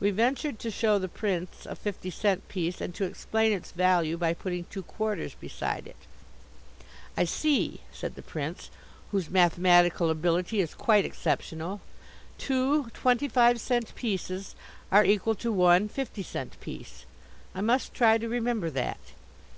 We 0.00 0.10
ventured 0.10 0.58
to 0.60 0.70
show 0.70 0.98
the 0.98 1.06
Prince 1.06 1.66
a 1.66 1.76
fifty 1.76 2.08
cent 2.08 2.48
piece 2.48 2.80
and 2.80 2.94
to 2.94 3.04
explain 3.04 3.52
its 3.52 3.72
value 3.72 4.16
by 4.16 4.32
putting 4.32 4.64
two 4.70 4.82
quarters 4.82 5.34
beside 5.34 5.86
it. 5.86 5.96
"I 7.14 7.24
see," 7.26 7.82
said 7.92 8.14
the 8.14 8.22
Prince, 8.22 8.70
whose 9.12 9.28
mathematical 9.28 10.08
ability 10.08 10.60
is 10.60 10.72
quite 10.72 11.04
exceptional, 11.04 11.82
"two 12.38 12.84
twenty 12.94 13.28
five 13.28 13.60
cent 13.60 13.94
pieces 13.94 14.54
are 14.90 15.04
equal 15.04 15.34
to 15.34 15.52
one 15.52 15.90
fifty 15.90 16.22
cent 16.22 16.58
piece. 16.62 17.04
I 17.54 17.60
must 17.60 17.92
try 17.92 18.16
to 18.16 18.30
remember 18.30 18.70
that. 18.70 18.98